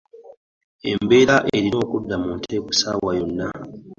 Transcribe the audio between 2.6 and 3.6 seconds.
ssaawa yonna.